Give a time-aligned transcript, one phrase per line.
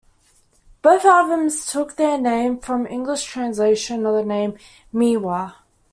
[0.81, 4.57] Both albums took their name from the English translation of the name
[4.91, 5.57] Miwa.